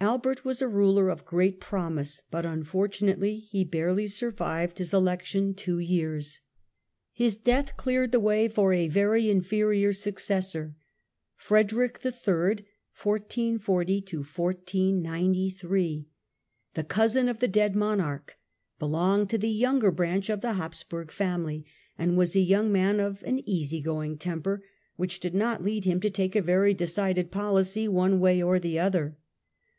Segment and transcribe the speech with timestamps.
[0.00, 5.80] Albert was a ruler of great promise, but unfortunately he barely survived his election two
[5.80, 6.40] years.
[7.12, 10.20] His death cleared the way for a very inferior sue prg^j^^.j^,].
[10.20, 10.76] cessor.
[11.36, 12.64] Frederick III,
[16.84, 18.76] cousin of the dead monarch, ii^.
[18.78, 21.66] 1440 belonged to the younger branch of the Habsburg family,
[21.98, 24.64] and was a youDg man of an easy going temper,
[24.94, 28.78] which did not lead him to take a very decided policy one way or the
[28.78, 29.18] other.